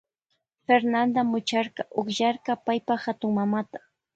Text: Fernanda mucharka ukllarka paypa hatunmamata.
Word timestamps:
Fernanda 0.69 1.25
mucharka 1.31 1.81
ukllarka 2.03 2.51
paypa 2.65 2.93
hatunmamata. 3.05 3.77